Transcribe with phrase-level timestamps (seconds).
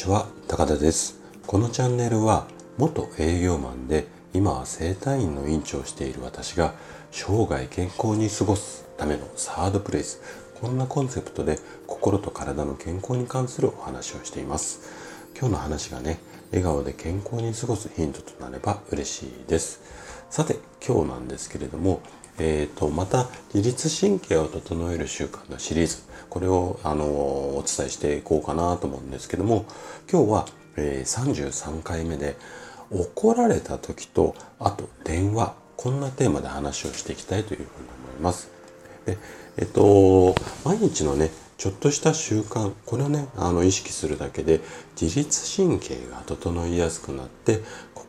[0.00, 1.20] ちは高田です。
[1.46, 2.46] このチャンネルは
[2.78, 6.72] 元営業マンで今は整体院の院長をしている私が
[7.10, 10.22] 生涯健康に過ごすためのサードプレイス
[10.58, 14.80] こんなコンセプトで心と体の健康に関するお話をしています。
[15.38, 16.18] 今日の話がね
[16.50, 19.82] 笑顔で健康に過ごすヒントとなれば嬉しいです。
[20.30, 22.00] さて今日なんですけれども
[22.42, 25.98] えーと、また自律神経を整える習慣のシリーズ
[26.30, 29.66] これをあのお伝えしていこうかなと思うんですけども
[30.10, 30.46] 今日は、
[30.76, 32.36] えー、33回目で
[32.90, 37.68] 怒られた時とあと電話こんなテーマで話をしていきたいというふうに
[38.10, 38.50] 思います。
[39.04, 39.18] で
[39.58, 40.34] えっと
[40.64, 44.60] 毎日のねちょっとした習慣これをねあの意識するだけで
[44.98, 47.60] 自律神経が整いやすくなって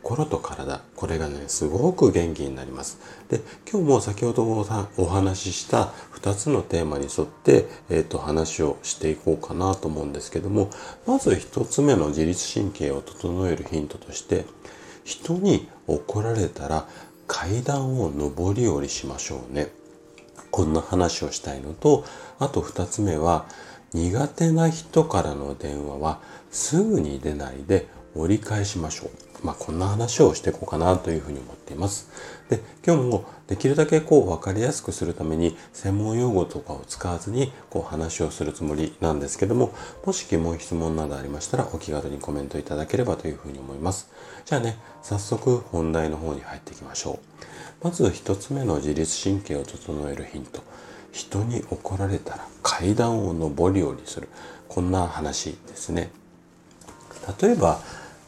[0.02, 0.80] 心と体。
[0.96, 2.98] これがねすごく元気になります。
[3.28, 4.44] で今日も先ほど
[4.96, 10.70] お話しした2つのテーマに沿って、えーと、話をしていこうかなと思うんですけども
[11.06, 14.44] まず1つ目の自律神経を整えるヒントとして
[15.04, 16.86] 人に怒られたら
[17.26, 19.68] 階段を上り下りしましょうね。
[20.50, 22.04] こんな話をしたいのと、
[22.38, 23.46] あと二つ目は、
[23.94, 29.46] 苦手な人からの電話はすぐに出ないで折り返しましょう。
[29.46, 32.08] まあ、こんな話をしていこうかなというふうに思っています。
[32.48, 39.74] で、今日もできるだけこう分かりやすくするために専門用語とかを使わずにこう話をするつもりなんですけども、
[40.04, 44.08] もし疑問質問などありましたらお気軽にコメントいただければというふうに思います。
[44.44, 47.32] じゃあね、早速本題の方に入っていきましょう。
[47.82, 50.62] まず一つ目の自律神経を整えるヒント
[51.10, 54.28] 人に怒られたら階段を上り下りする
[54.68, 56.10] こんな話ですね
[57.40, 57.80] 例えば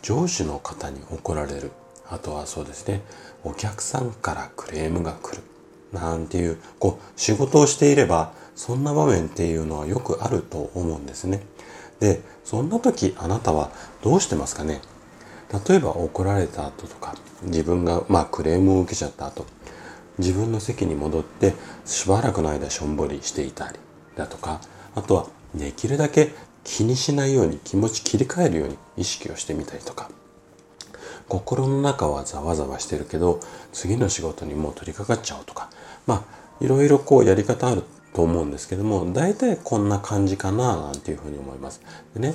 [0.05, 1.72] 上司の方に怒られる。
[2.10, 3.00] あとはそうですね
[3.42, 5.42] お客さんからクレームが来る。
[5.94, 11.41] なんていうこう仕事をしていればそんな場面っていうのはよくあると思うんですね。
[12.00, 13.70] でそんな時あなたは
[14.02, 14.83] どうしてますかね？
[15.67, 17.14] 例えば怒られた後とか
[17.45, 19.46] 自分がまあクレームを受けちゃった後
[20.18, 21.55] 自分の席に戻って
[21.86, 23.78] しばらくの間しょんぼりしていたり
[24.17, 24.61] だとか
[24.95, 26.33] あとはできるだけ
[26.64, 30.11] 気にしないように気持ち切り替えるように意識をしてみたりとか
[31.29, 33.41] 心の中はざわざわしてるけど
[33.73, 35.70] 次の仕事にもう取り掛かっちゃおうとか
[36.07, 36.27] ま
[36.61, 37.83] あいろいろこうやり方ある
[38.14, 41.80] と思うんですけども大体こんな感じかななんていうふうに思います。
[42.14, 42.35] でね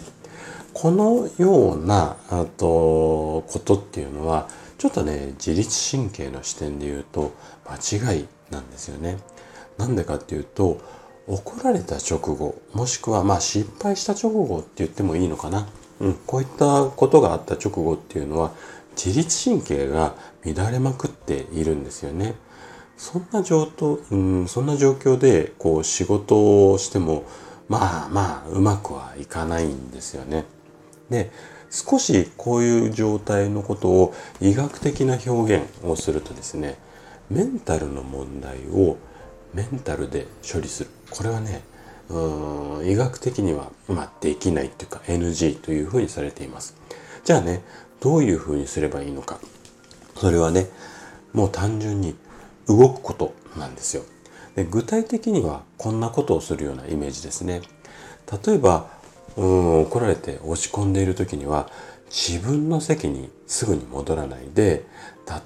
[0.74, 7.32] このようなあとことっていうのはちょっとね自律神経の視点で言うと
[7.66, 9.18] 間違いなんですよね。
[9.78, 10.80] なんでかっていうと
[11.30, 15.68] 怒られた直後もしくはまあ失敗した直後って言ってもいいのかな。
[16.00, 18.52] うん、こういったことがあった直後っていうのは
[18.96, 22.36] 自律神経が乱れまくっているんですよね。
[22.98, 27.26] そんな状況、うん、そんな状況でこう仕事をしても
[27.68, 30.46] まあまあうまくはいかないんですよね。
[31.12, 31.32] で
[31.70, 36.80] 少しこういう状態のことを医学的な表現をするとですね
[37.30, 38.98] メンタルの問題を
[39.54, 40.90] メンタルで処理する。
[41.10, 41.62] これはね
[42.10, 46.76] うん医学的には、まあ、できないっていうか NG というふうにされています。
[47.24, 47.62] じゃあね
[48.00, 49.40] どういうふうにすればいいのか。
[50.16, 50.68] それはね
[51.34, 52.16] もう単純に
[52.68, 54.04] 動くことなんですよ。
[54.56, 57.62] で具体的にはこんなことをするようなイメージですね。
[58.46, 58.90] 例えば
[59.38, 61.70] うん怒られて落ち込んでいる時には
[62.10, 64.86] 自分の席にすぐに戻らないで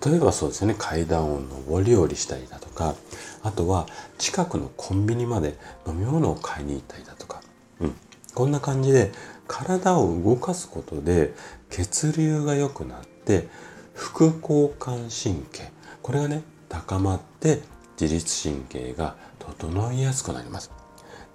[0.05, 2.95] 例えばそうですね階段を上り下りしたりだとか
[3.43, 3.87] あとは
[4.17, 7.41] 近くのコンビニまで飲み物を買いに行ったりだとか、
[7.81, 7.95] うん、
[8.33, 9.11] こんな感じで
[9.47, 11.33] 体を動かすことで
[11.69, 13.47] 血流が良くなって
[13.93, 15.71] 副交感神経
[16.01, 17.61] これがね高まって
[17.99, 20.71] 自律神経が整いやすくなります。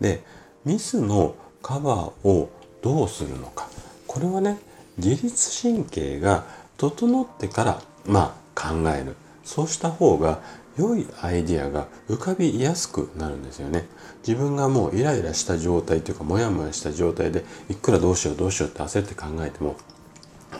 [0.00, 0.24] で
[0.64, 2.50] ミスのカバーを
[2.82, 3.68] どうするのか
[4.06, 4.58] これはね
[4.98, 6.44] 自律神経が
[6.76, 9.16] 整ってからまあ考える。
[9.44, 10.40] そうした方が
[10.76, 13.86] 良いアイディアが浮かびやすくなるんですよね。
[14.26, 19.76] 自分がもうイライラした状態というかモヤモヤした状態でいくらどうしようどうしようって焦って考えても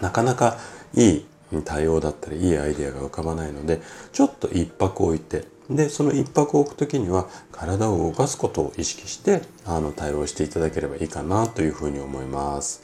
[0.00, 0.58] なかなか
[0.94, 1.26] いい
[1.64, 3.80] 対応だったりいいアイデアが浮かばないので
[4.12, 12.82] ちょっと一泊置いてでその一泊置く時には体を動かすことを意識してあの対応していただければいいかなというふうに思います。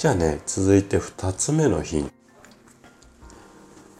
[0.00, 2.10] じゃあね続いて2つ目のヒント。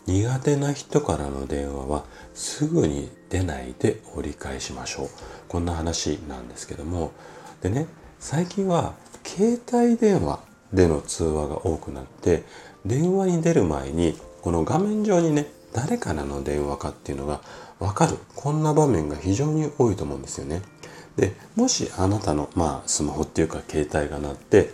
[0.07, 5.09] 苦手な人からの電話はすぐに出ないで折り返しましょう。
[5.47, 7.13] こんな話なんですけども。
[7.61, 7.87] でね
[8.19, 8.95] 最近は
[9.27, 10.41] 携帯電話
[10.73, 12.45] での通話が多くなって
[12.87, 17.43] 電話に出る前にこの画面上にね誰からの電話かっていうのが
[17.79, 18.17] わかる。
[18.37, 20.63] こんな場面が非常に多いと思うんですよね。
[21.17, 24.71] でもしあなたの、まあ、スマホっていうか携帯が鳴って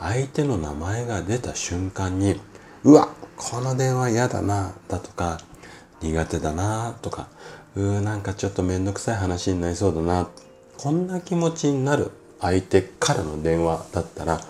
[0.00, 2.40] 相手の名前が出た瞬間に
[2.84, 5.38] うわこの電話嫌だなだとか
[6.00, 7.28] 苦手だなとか
[7.74, 10.28] うーなんかちょっとめんどくさい話になりそうだな
[10.76, 12.10] こんな気持ちになる
[12.40, 14.40] 相手からの電話だったら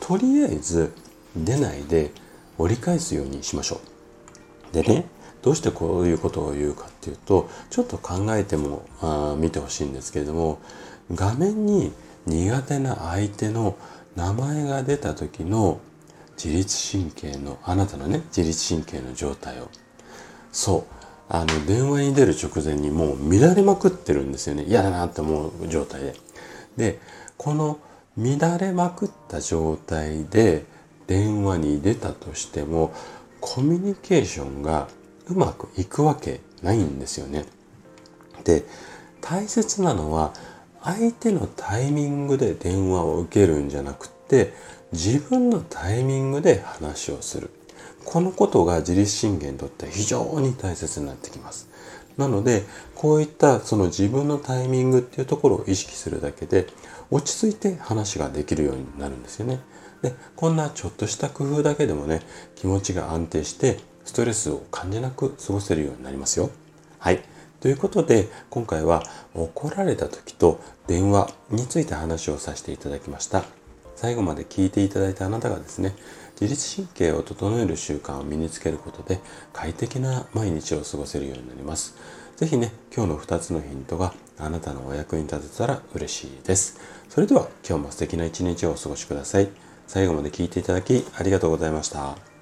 [0.00, 0.92] とりあえず
[1.36, 2.12] 出ないで
[2.58, 3.80] 折り返すようにしましょ
[4.72, 4.74] う。
[4.74, 5.06] でね
[5.42, 10.58] どうしてこういうことを言うかっていうとちょっと考えてもあ見てほしいんですけれども
[11.12, 11.92] 画面に
[12.26, 13.76] 苦手な相手の
[14.16, 15.80] 名前が出た時の
[16.36, 19.68] 自律神経のあなたのね自律神経の状態を
[20.52, 20.94] そう
[21.28, 26.14] あの電話に出る直前にもう乱れまくってるんですよね嫌だなって思う状態で。
[26.76, 27.00] で
[27.36, 27.78] この
[28.16, 30.64] 乱れまくった状態で
[31.06, 32.92] 電話に出たとしても
[33.40, 34.88] コミュニケーションが
[35.26, 37.44] うまくいくわけないんですよね。
[38.44, 38.64] で
[39.20, 40.32] 大切なのは
[40.84, 44.52] 相手のタイミングで電話を受けるんじゃなくて
[44.92, 47.50] 自分のタイミングで話をする。
[48.04, 51.68] このことが自律神経にとって非常に大切になってきます。
[52.18, 52.64] なので、
[52.94, 56.66] こういったその自分のタイミングっていうところを意識するだけで、
[57.10, 59.60] 落ち着いて話ができるようになるんですよね。
[60.02, 62.20] で、こんなちょっとした工夫だけでもね、
[62.54, 66.50] 気持ちが安定して、ストレスを感じなく過ごせるようになりますよ。
[66.98, 67.22] はい。
[67.64, 69.02] ということで、今回は
[69.32, 73.42] 怒られた時と電話について話をさせていただきました。
[73.96, 75.96] 最後まで聞いていただいたあなたがですね、
[76.38, 79.18] 自律神経を整える習慣を身につけることで
[79.54, 81.96] 快適な毎日を過ごせるようになります。
[82.36, 86.78] 是非ね、今日の2つのヒントがあなたのお役に立てたら嬉しいです。
[87.08, 89.48] それでは今日も素敵な一日をお過ごしください。
[89.86, 92.33] 最後まで聞いていただきありがとうございました。